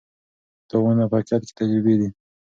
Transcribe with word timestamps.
تاوانونه 0.69 1.05
په 1.09 1.15
حقیقت 1.19 1.41
کې 1.45 1.53
تجربې 1.59 1.95
دي. 1.99 2.09